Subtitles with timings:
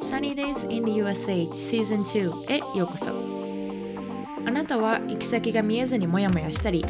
[0.00, 3.10] Sunny Days in the USA Season 2へようこそ。
[4.46, 6.84] あなたは行き先が見えずにモヤモヤしたり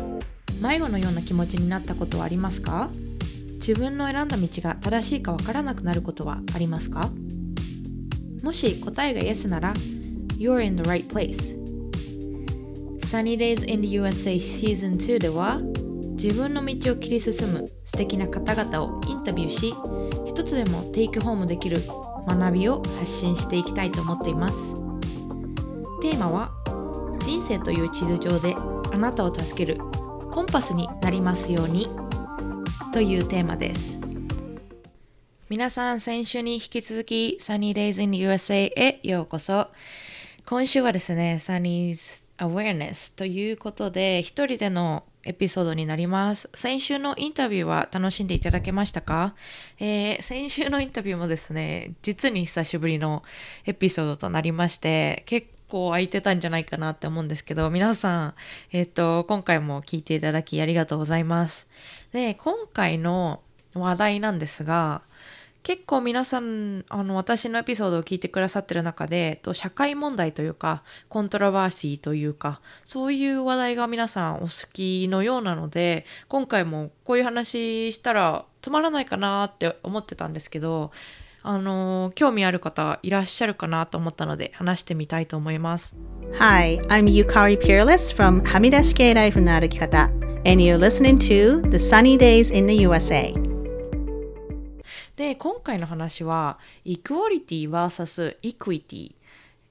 [0.62, 2.88] 迷子のような気持ちになったことはありますか？
[3.54, 7.10] 自分の選んだ道が正しいかわからなくなることはありますか？
[8.42, 9.74] もし答えが Yes なら
[10.38, 11.58] You're in the right place.
[13.00, 15.60] Sunny Days in the USA Season 2では
[16.12, 19.74] 自分の道を切り進む素敵な方々をインタビューし
[20.26, 21.78] 一つでもテイクホームできる
[22.26, 24.74] 学びを発信していきたいと思っています。
[26.02, 26.50] テーマは
[27.20, 28.54] 人生という地図上で
[28.92, 29.80] あなたを助ける
[30.30, 31.88] コンパスになりますように
[32.92, 34.00] というテーマです。
[35.48, 39.68] 皆さん先週に引き続き Sunny Days in USA へようこそ。
[40.46, 46.48] 今週はですね Sunny's Awareness ということで一人でのエピソードになります。
[46.54, 49.34] 先週のインタビューは楽しんでいただけましたか、
[49.78, 53.22] えー、先週のインタビューもですね、実に久しぶりの
[53.66, 58.34] エピソードとなりまして、結構空いてたんじゃないかなって思うんですけど、皆さん、
[58.72, 61.68] えっ、ー、と、今回も聞いていただきありがとうございます。
[62.12, 63.40] で、今回の
[63.74, 65.02] 話題なんですが、
[65.62, 80.92] 結構皆さんあの私のエピソードを聞いてくださってる中で社会問題というかコントラバーシーというかそういう話題が皆さんお好きのようなので今回もこういう話したらつまらないかなって思ってたんですけど
[81.42, 85.94] あの興味ある方いらっしゃるかなと思ったので話してみたいと思います。
[86.38, 90.04] Hi, I'm Yukari Peerless from はみ出し系ライフの歩き方
[90.44, 93.49] and you're listening to The Sunny Days in the USA
[95.20, 99.12] で今回の話はイクオリティ vs イクイティ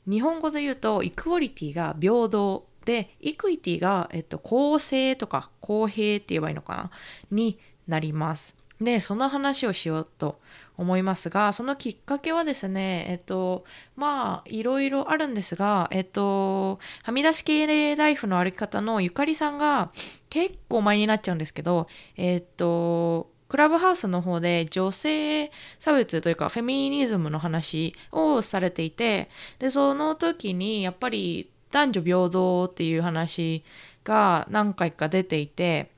[0.07, 6.91] 日本語で言うとイクオリティが平等でイクイティが、えっと、公正とか公平って言えばいいのかな？
[7.31, 8.57] になります。
[8.79, 10.39] でその話をしようと
[10.77, 19.91] 思いますがそのきっかけはですねえっとまあいろいろあるんですがえっとはみ出し系ライフの歩き方のゆかりさんが
[20.29, 21.87] 結構前になっちゃうんですけど
[22.17, 33.63] えっとクラブハウスの方で女性差別というかフェミニズムの話をされていてでその時にやっぱり男女平等っていう話
[34.03, 35.91] が何回か出ていて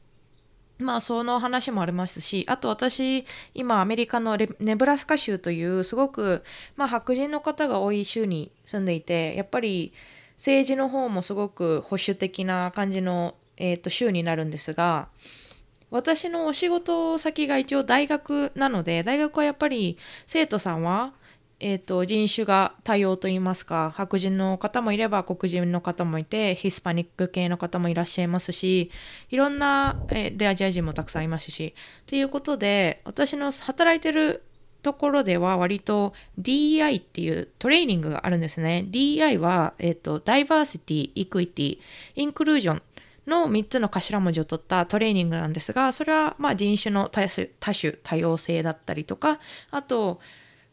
[0.79, 6.43] まあその話もありますしあと私今アメリカのネブラスカ州というすごく、
[6.75, 9.93] まあ、白人の方が多い州に住んでいてやっぱり
[10.37, 15.09] 政治の方もすごく保守的な感じの、えーと州になるんですが
[15.91, 21.13] 私のお仕事先が一応大学なので大学はやっぱり生徒さんは、
[21.59, 28.89] えーと、人種が多様といいますか白人の方もいれば黒人の方もいてヒスパニック系の方もいらっしゃいますし
[29.29, 34.43] いろんな、えー、でアジア人もたくさんいますしっていうことで私の働いてる
[34.81, 38.85] ところでは割と DEI っていうトレーニングがあるんですね。
[38.89, 41.77] DEI は、えっ、ー、と、ダイバーシティ、イクイティ、
[42.15, 42.81] インクルージョン
[43.27, 47.49] の3つの頭文字を取ったトレーニングなんですがそれはまあ人種の多種
[48.03, 49.39] 多様性だったりとか
[49.69, 50.19] あと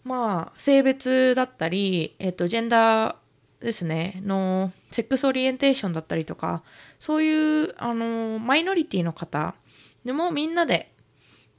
[0.04, 3.16] まあ性別だったり、えっと、ジェンダー
[3.60, 6.62] ですねのセックスオリエンテーションだったりとか
[6.98, 9.54] そういうあのマイノリティの方
[10.04, 10.92] でもみんなで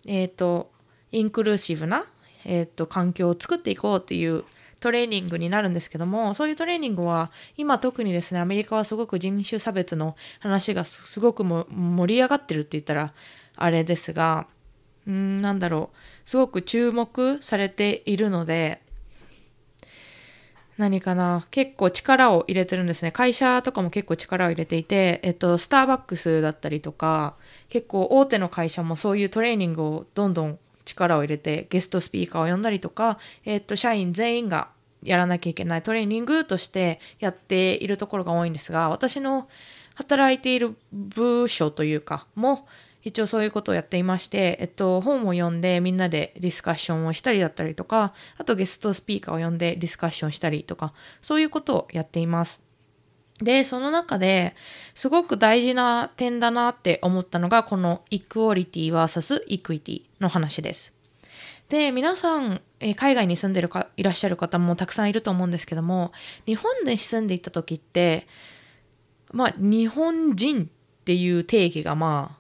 [0.06, 0.72] えっ、と
[1.12, 2.06] インクルーシブな、
[2.46, 4.46] えっと環境を作っていこうっていう
[4.80, 13.14] トレーニングになるんですけどもそういうトレーニングは今特にですねアメリカはすごく人種差別の話がすごく盛り上がってるって言ったら
[13.56, 14.48] あれですが
[15.08, 18.82] うんなんだろうすごく注目されているので
[20.80, 23.12] 何かな結構力を入れてるんですね。
[23.12, 27.36] 会社とかも結構力を入れていて、えっと、スターバックスだったりとか
[27.68, 30.58] 結構大手の会社もそういうトレーニングをどんどん
[30.90, 34.70] 力を入れてゲストスピーカーを呼んだりとか、えー、と社員全員が
[35.04, 39.48] やらなきゃいけないトレーニングとしてやっているところが多いんですが私の
[39.96, 42.68] 働いている部署というかも
[43.04, 52.69] 一応そういうことをやっていまして、えっと、本を読んでみんなでディスカッションをしたりだったりとかあとゲストスピーカーを呼んでディスカッションしたりとかそういうことをやっています。
[53.42, 54.56] で、その中で
[54.94, 60.94] すごく大事な点だなって思ったのがこのイクオリティ VS イクイティの話です。
[61.70, 66.12] で、皆さん、え海外に住んでるかいらっしゃる方もたくさんいると思うんですけども、
[66.46, 68.28] 日本で住んでいた時って、
[69.32, 72.40] まあ、日本人っていう定義がまあ、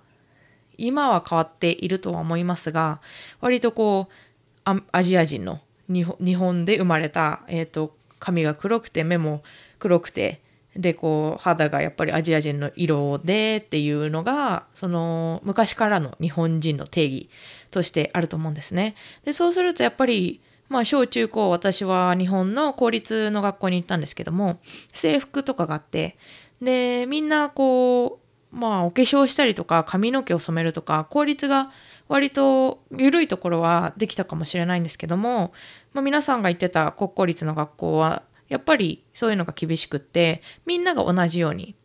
[0.77, 3.01] 今は変わっているとは思いますが、
[3.39, 6.03] 割とこう、アジア人の日
[6.35, 9.43] 本で生まれた、えっ、ー、と、髪が黒くて目も
[9.77, 10.41] 黒くて
[10.75, 17.29] でこう肌がやっぱりアジア人の色でっていうのがその昔からの日本人の定義
[17.71, 18.95] としてあると思うんですね。
[19.25, 24.59] でそうするとやっぱりまあ小中高私は日本の公立の学校に行ったんですけども
[24.93, 26.17] 制服とかがあって
[26.61, 28.19] でみんなこ
[28.53, 31.71] うまあお化粧したりとか髪の毛を染めるとか効率が
[32.07, 35.53] 割と緩いところはできたかもしれないんですけども、
[35.93, 41.75] まあ、皆さんが行ってた国公立の学校はやっぱりそういうのが厳しくってみんなが同じように、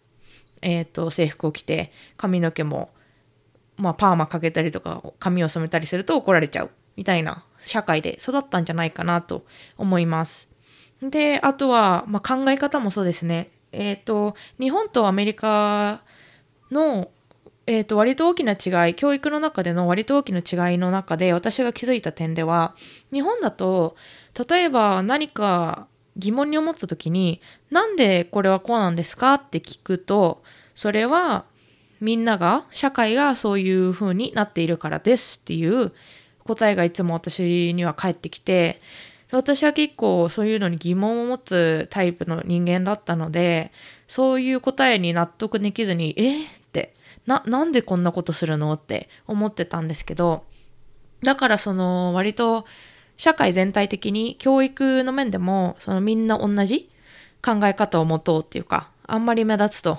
[0.62, 2.90] えーと、制服を着て髪の毛も、
[3.76, 9.44] まあ、パーマかけたりとか髪を染めたりすると怒られちゃうみたいな社会で育ったんじゃないかなと
[9.76, 10.49] 思います。
[11.02, 13.50] であとは、まあ、考え方もそうですね。
[13.72, 16.02] えっ、ー、と日本とアメリカ
[16.70, 17.10] の
[17.67, 22.75] えーと、割と大きな違い教育の中での割と大きな違いの中で私が気づいた点では
[23.10, 23.96] 日本だと
[24.49, 27.40] 例えば何か疑問に思った時に
[27.70, 30.43] なんでこれはこうなんですかって聞くと
[30.75, 31.44] それは
[32.00, 35.93] みんなが社会がそういう風になっているからですっていう
[36.44, 38.81] 答えがいつも私には返ってきて
[39.31, 43.72] 私は結構そういうのに疑問を持つタイプの人間だったので
[44.06, 46.94] そういう答えに納得できずにえって
[47.26, 50.44] ななんでこんなことするのって思ってたんですけど
[51.22, 52.67] だからその割と
[53.16, 56.90] 社会全体的に教育の面でもそのみんな同じ
[57.43, 59.99] 考え方を持とうっていうかあんまり目立つと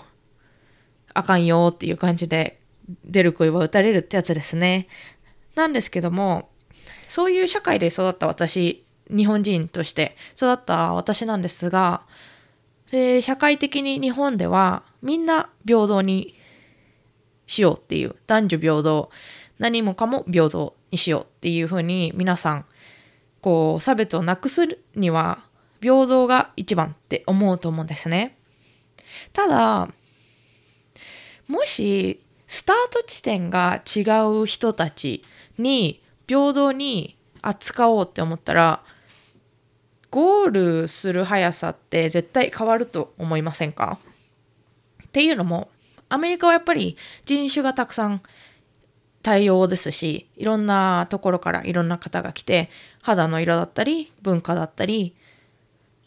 [1.14, 2.60] あかんよっていう感じで
[3.06, 4.88] 出る声は打たれるってやつですね。
[5.56, 6.50] なんですけども
[7.08, 12.02] そういう社会で育った私日本人として育った私なんですが
[12.92, 16.36] で社会的に日本ではみんな平等に
[17.48, 19.10] しようっていう男女平等
[19.60, 22.66] 何もかも平等にしようっていうふうに皆さん
[23.46, 25.44] こう差別をなくすには
[25.80, 28.40] 平等が一番って思うと思うんですね。
[29.34, 29.88] ただ
[31.48, 34.00] もしスタート地点が違
[34.42, 35.24] う人たち
[35.60, 38.82] に平等に扱おうって思ったら
[40.10, 40.50] ゴー
[40.82, 44.00] ルする速さって絶対変わると思いませんか？
[45.06, 45.70] っていうのも
[46.10, 48.24] アメリカはやっぱり人種がたくさん
[49.26, 52.70] 多様ですしいろんなところからいろんな方が来て
[53.02, 55.16] 肌の色だったり文化だったり、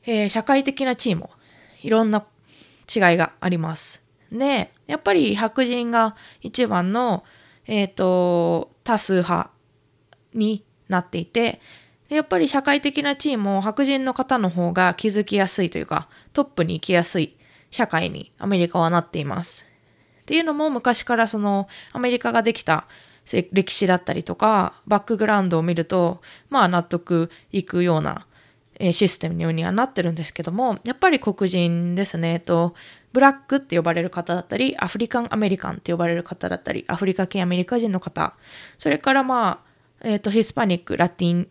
[0.06, 1.30] えー、社会的な地位も
[1.82, 2.24] いろんな
[2.94, 4.00] 違いがあります。
[4.30, 7.24] でやっぱり白人が一番の、
[7.66, 9.50] えーと、多数派
[10.34, 11.60] になっていて
[12.08, 17.36] やっぱり社会的な地位も白人の方の方が気づきやすいというかトップに行きやすい
[17.72, 19.66] 社会にアメリカはなっています。
[20.22, 22.86] っていうのも昔からそのアメリカができた
[23.32, 26.20] 歴史だったりとかバックグラウンドを見ると
[26.50, 28.26] まあ納得いくような
[28.92, 32.38] システムにはなってるんですけどもやっぱり黒人ですね。
[32.40, 32.74] と
[33.12, 38.34] ブラックって呼ばれる方だったりアフリカンアメリカンって呼ばれる方だったりアフリカ系アメリカ人の方。
[38.78, 41.48] それからまあ、えーと、ヒスパニックラティン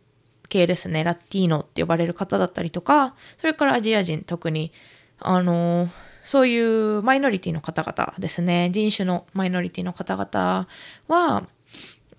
[0.47, 1.03] 系ですね。
[1.03, 4.71] ラティーノって呼ばれる方だったりとかそれからアジア人特に
[5.19, 5.89] あのー、
[6.23, 8.69] そういうマイノリティの方々ですね。
[8.71, 10.67] 人種のマイノリティの方々
[11.07, 11.47] は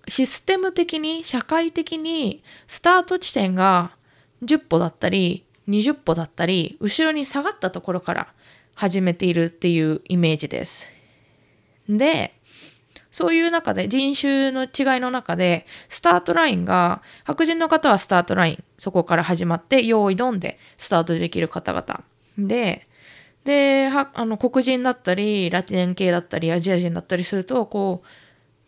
[0.09, 3.95] システム的に社会的にスタート地点が
[4.43, 8.33] 10歩だったり20歩だったり後ろに下がったところから
[8.73, 10.87] 始めているっていうイメージです。
[11.87, 12.35] で
[13.11, 22.03] そういう中で人種の違いの中でスタートラインが白人の方はスタートラインそこから始まって用意ドンでスタートできる方々
[22.37, 22.87] で
[23.45, 28.07] であの黒人だったりラテン系だったりアジア人だったりするとこう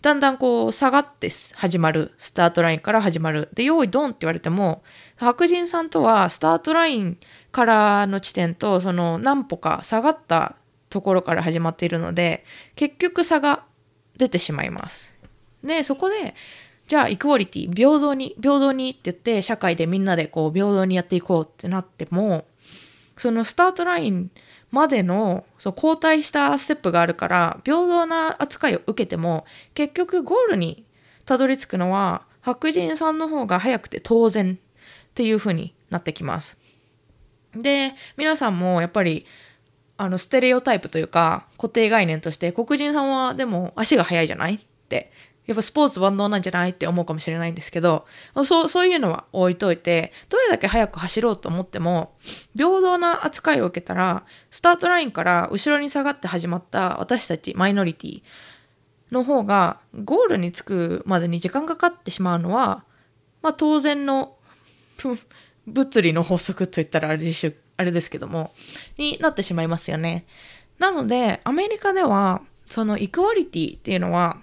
[0.01, 4.83] だんだんこう下がって始まるスタートラインから始まるで用意ドンって言われても
[5.15, 7.17] 白人さんとはスタートライン
[7.51, 10.55] からの地点とその何歩か下がった
[10.89, 12.43] ところから始まっているので
[12.75, 13.63] 結局差が
[14.17, 15.13] 出てしまいます。
[15.63, 16.35] でそこで
[16.87, 22.45] じゃあイクオリティ平等に平等にって言って社会でみんなでこう平等にやっていこうってなっても
[23.15, 24.31] そのスタートライン
[24.71, 30.85] までのそう交代したステップがあるから平等な扱いを受けても結局ゴールに
[31.25, 36.57] たどり着くのは白人さんの方が早くて当然っていう風になってきます。
[37.53, 39.25] で皆さんもやっぱり
[39.97, 45.11] あのステレオタイプというか固定概念として黒人さんはでも足が速いじゃないって
[45.51, 48.05] やっぱスポーツ万能なんじゃないって思うかもしれないんですけど
[48.45, 52.13] そうそういうのは置いといてどれだけ速く走ろうと思っても
[52.55, 58.21] 平等な扱いを受けたらスタートラインから後ろに下がって始まった私たちマイノリティ
[59.11, 62.85] の方がゴールに着くまでに時間がかかってしまうのは、
[63.41, 64.37] まあ、当然の
[65.67, 68.53] 物理の法則といったらあれでしあれですけども
[68.97, 70.25] になってしまいますよね。
[70.79, 74.37] なのでアメリカではそのイクワリティっていうのは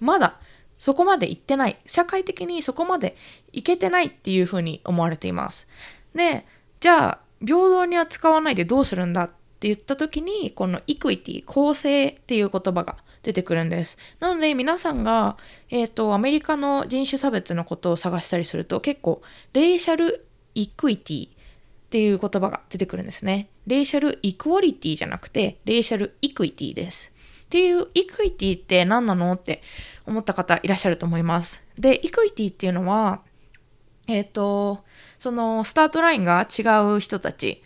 [0.00, 0.38] まだ
[0.78, 1.78] そこまで行ってない。
[1.86, 3.16] 社会的にそこまで
[3.52, 5.66] いけてないっていうふうに思われています。
[6.14, 6.44] で
[6.80, 13.98] じゃあ平等には使わないでどうするんだって言った時にこのイクイティ公正っていう言葉が出てくるんです。
[14.20, 15.36] なので皆さんが、
[15.70, 19.20] えーと、アメリカの人種差別のことを探したりすると結構
[19.52, 21.30] racial equity っ
[21.90, 23.48] ていう言葉が出てくるんですね。
[23.66, 27.12] racial equality じゃなくて racial equity です。
[27.56, 29.62] っていう equity って何なのって
[30.04, 31.66] 思った方いらっしゃると思います。
[31.78, 33.22] で、 equity っていうのは、
[34.06, 34.84] えっ、ー、と、
[35.18, 36.60] そのスタートラインが違
[36.94, 37.62] う人たち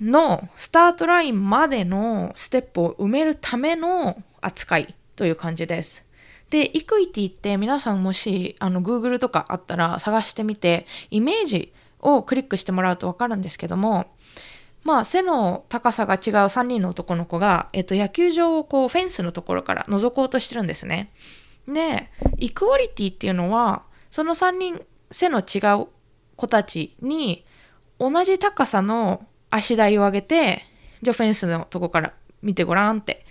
[0.00, 6.06] のスタートラインまでのステップを埋めるための扱いという感じです。
[6.48, 14.06] で、イクイティって皆さんもしあの Google とかあったら探してみてイメージをクリックしてもらうと分かるんですけども
[14.86, 21.10] まあ背の高さが違う3人の男の子が、えっと、野球場をこうフェンスのところから覗こうとしてるんですね。
[21.66, 25.88] で、イクオリティっていうのは、その3人背の違う
[26.36, 27.44] 子たちに
[27.98, 30.62] 同じ高さの足台を上げて、
[31.02, 33.25] じゃあフェンスのとこから見てごらんって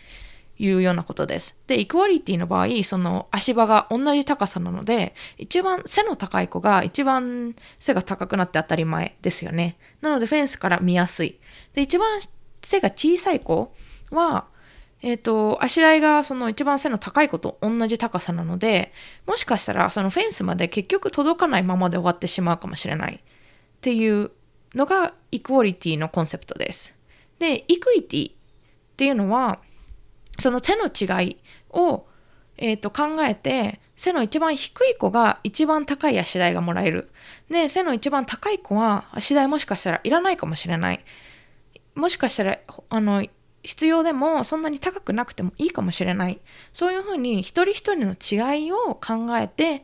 [0.57, 1.57] いうようなことです。
[1.67, 9.77] で、イクオリティの場合、その足場が同じ高さなので、一番背の高い子が一番背が高くなって当たり前ですよね。
[10.01, 11.39] なのでフェンスから見やすい。
[11.73, 12.21] で、一番
[12.61, 13.73] 背が小さい子
[14.11, 14.47] は、
[15.01, 18.93] えっ、ー、と、足台がその一番背の高い子と同じ高さなので、
[19.27, 23.19] もしかしたらそのフェンスまで結局届かないままで終わってしまうかもしれないっ
[23.81, 24.31] ていう
[24.73, 26.95] のがイクオリティのコンセプトです。
[27.39, 28.33] で、イクイティっ
[28.97, 29.59] ていうのは、
[30.37, 31.37] その手の違い
[31.69, 32.05] を、
[32.57, 37.09] えー、と考えて背の一番低い子が一番高い足台がもらえる。
[37.49, 40.99] で、背の一番高い子は足台もしかしたらいらないかもしれない。
[41.95, 43.25] もしかしたら、あの、
[43.63, 46.39] 必要でもそんなに高くなくてもいいかもしれない。
[46.73, 49.83] そういうふうに一人一人の違いを考えて、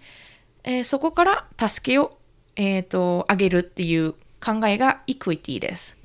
[0.63, 2.17] えー、そこから助けを、
[2.55, 6.00] えーと、あげるっていう考えがイクイティです。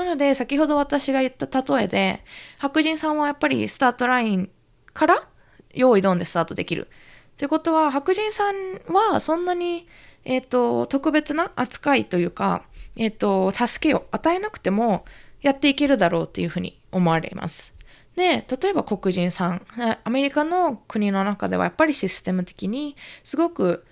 [0.00, 2.24] なので、先ほど私が言った例えで、
[2.58, 4.50] 白人さんはやっぱりスタートライン
[4.94, 5.28] から
[5.74, 6.88] 用意ドンでスタートできる。
[7.36, 8.54] ということは、白人さん
[8.92, 9.86] はそんなに、
[10.24, 12.62] えっ、ー、と、特別な扱いというか、
[12.96, 15.04] えっ、ー、と、助けを与えなくても
[15.42, 17.74] やっていけるだろうっていうふうに思われます。
[18.16, 19.66] で、例えば黒人さん、
[20.04, 23.84] アメリカの国の中ではやっぱりシステム的にすごく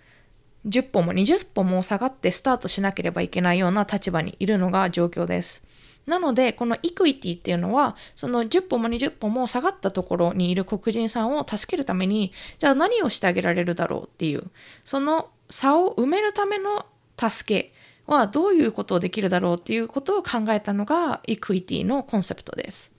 [0.67, 5.65] 10歩も20歩も下がってスタートしなければいけないような立場にいるのが状況です。
[6.09, 14.51] なので、このイクイティっていうのは、その10歩も20歩も下がったところにいる黒人さんを助けるために、じゃあ何をしてあげられるだろうっていう、
[14.85, 16.87] その差を埋めるための
[17.19, 17.75] 助け
[18.07, 22.91] はどういうことをできるだろうっていうことを考えたのがイクイティのコンセプトです。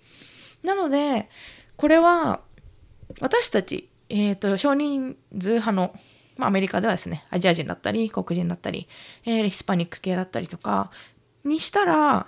[0.61, 1.29] なので、
[1.77, 2.41] これは
[3.21, 5.95] 私たち、えっ、ー、と、少人数派の
[6.37, 8.87] まあ、アメリカではですね、アジア人だったり、黒人だったり、
[9.25, 10.89] えー、ヒスパニック系だったりとか
[11.43, 12.27] にしたら、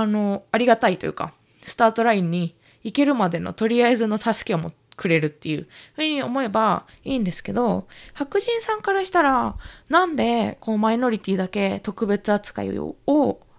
[0.00, 9.56] あの、ありがたいというか、スタートラインに行けるまでのとりあえずの助けをもくれるっていうふうに思えばいいんですけど、白人さんからしたら、
[9.88, 12.96] なんでこうマイノリティだけ特別扱いを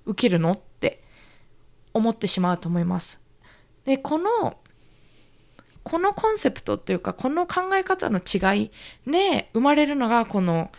[0.06, 1.02] 受けるのって
[1.94, 3.22] 思ってしまうと思います。
[3.86, 4.58] で、この、
[5.84, 8.72] このコンセプトっていうか、この考え方の違い
[9.10, 10.72] で生まれるのが、この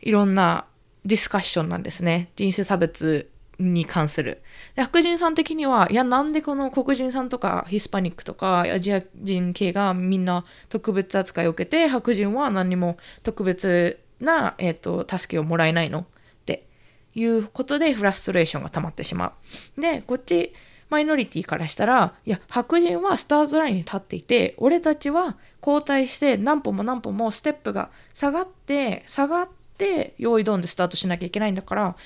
[0.00, 0.64] いろんな
[1.04, 2.30] ディスカッションなんですね。
[2.36, 3.30] 人種差別
[3.60, 4.42] に関する
[4.74, 4.82] で。
[4.82, 16.00] 白人さん的には、いや、なんでこの黒人さんとかヒスパニックとかアジア人系がみんな特別扱いを受けて、白人は何にも特別な、えーと、助けをもらえないの？
[16.00, 16.04] っ
[16.46, 16.66] て
[17.14, 19.34] いうことでフラストレーションが溜まってしま
[19.76, 19.80] う。
[19.80, 20.52] で、こっち、
[20.88, 29.48] マイノリティからしたら、いや、白人はスタートラインに立っていて、俺たちは交代して何歩も何歩もステップが下がって、下がっ
[29.78, 31.96] て、用意ドンでスタートしなきゃいけないんだから、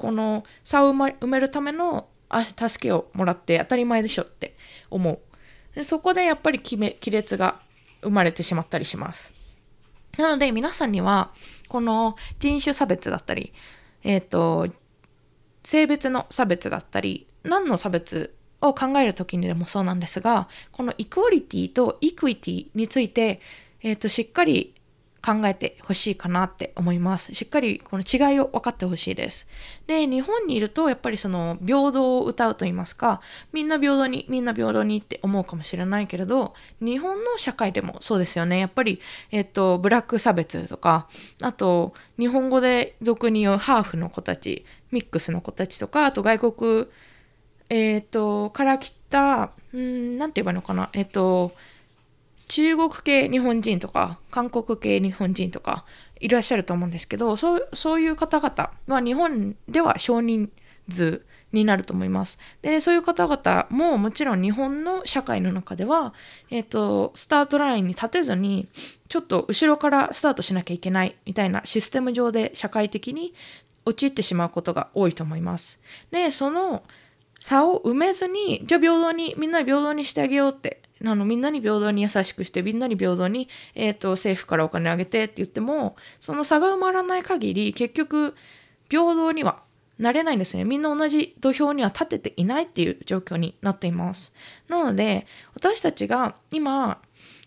[0.00, 2.08] この差を埋めるための
[2.56, 4.56] 助けをもらって当たり前でしょって
[4.88, 5.18] 思う。
[5.74, 7.60] でそこでやっぱり亀裂が
[8.00, 9.30] 生まれてしまったりします。
[10.16, 11.32] なので皆さんには
[11.68, 13.52] この人種差別だったり、
[14.02, 14.68] え、ー、と、
[15.64, 23.42] 性別の差別だったり、何の差別を考える時にでもそうなんですが、このイクオリティとイクイティについて、
[23.82, 24.74] えっ、ー、と、しっかり
[25.24, 27.34] 考えてほしいかなって思います。
[27.34, 29.46] しっかりこの違いを分かってほしいです。
[29.86, 33.20] で、日本にいるとやっぱりその平等を歌うと言いますか、
[33.52, 38.58] みんな平等に、みんな平等にって思うかもしれないけれど、日本の社会でもそうですよね。
[38.58, 39.00] やっぱり、
[39.30, 41.06] えっと、ブラック差別とか、
[41.42, 46.86] あと、日本語で俗に言うハーフの子たち、ミックスの子たちとか、あと外国、
[47.68, 51.52] えっと、から来た、うん、なんて言えばいいのかな、えっと、
[52.50, 55.84] 中国系日本人とか韓国系日本人とか
[56.18, 60.50] いらっしゃると思うんですけどそうそういう方々は日本では少人
[60.88, 62.38] 数になると思います。
[62.60, 66.12] でそういう方々ももちろん日本の社会の中では、
[66.50, 68.68] えーと、スタートラインに立てずに
[69.08, 73.32] ちょっと後ろからスタートしなきゃいけないみたいなシステム上で社会的に
[73.84, 75.80] 陥ってしまうことが多いと思います。
[76.10, 76.82] でその
[77.38, 88.34] 差を埋めずにじゃあ平等にみんな平等にしてあげようってあのみんなに平等に優しくしてみんなに平等に、えーと、政府からお金あげてって言ってもその差が埋まらない限り結局
[88.88, 89.62] 平等には
[89.98, 90.64] なれないんですね。
[90.64, 94.32] みんな同じ土俵には立てていないっていう状況になっています。
[94.68, 96.98] なので私たちが今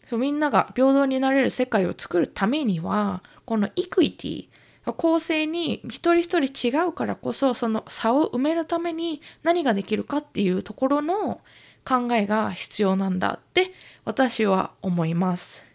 [0.08, 4.48] そうみんなが平等になれる世界を作るためにはこのイクイティ
[4.92, 11.40] 公正に一人一人違うからこそその差を埋めるために何ができるかっていうところの
[11.86, 13.72] 考えが必要なんだって
[14.06, 15.66] 私は思います。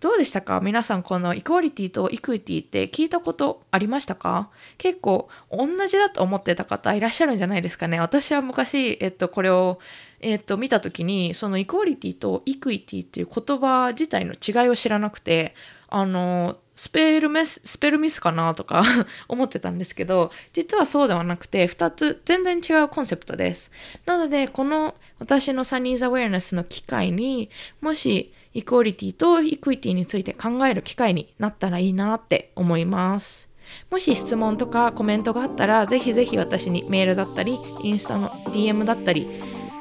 [0.00, 0.60] どうでしたか？
[0.62, 4.48] 皆さんこのイクオリティとイクイティって聞いたことありましたか？
[4.78, 8.00] 結構同じだと思ってた方いらっしゃるんじゃないですかね。
[8.00, 9.78] 私は昔、えっと、これを、
[10.20, 15.54] えっと、見た時にそのイクオリティとイクイティっていう言葉自体の違いを知らなくて
[15.90, 18.82] あのスペルメススペルミスかなとか
[19.28, 23.70] 思ってたんですけど実はそうではなくて2つ全然違うコンセプトです
[24.06, 33.48] なのでこの私のサニーズアウェアネスの機会にもしイクオリティとイクイティについて考える機会になったらいいなって思います。
[33.90, 39.28] もし質問とかコメントがあったら、ぜひぜひ私にメールだったり、インスタの DM だったり、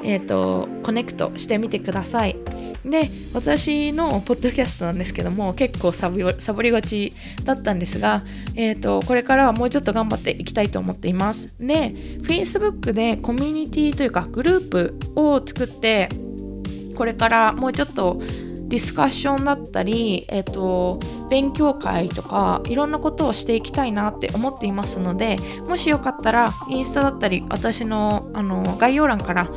[0.03, 2.37] え、ー、と、コネクトしてみてください。
[2.85, 7.13] で、私のポッドキャストなんですけども、結構サボりがち
[7.43, 8.23] だったんですが、
[8.55, 11.53] え、ー、と、これからはもうちょっと頑張っていきたいと思っています。
[11.59, 16.09] で、Facebook でコミュニティというかグループを作って、
[16.95, 18.21] これからもうちょっと
[18.69, 29.47] ディスカッションだったり、えっ、と、勉強会とかいろんなことをしていきたいなって思っていますのでもしよかったらインスタだったり私のあの概要欄から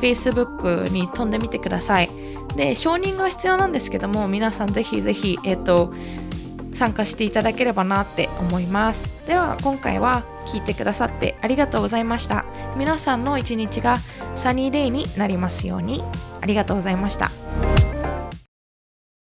[0.00, 2.08] Facebook に飛んでみてください。
[2.56, 5.94] で承認が必要なんですけども皆さんぜひぜひえっ、と
[6.74, 9.10] 参加していただければなって思います。
[9.26, 12.44] では今回は聞いてくださってありがとうございました。
[12.76, 13.98] 皆さんの一日が
[14.34, 16.02] サニーデイになりますように
[16.40, 17.30] ありがとうございました。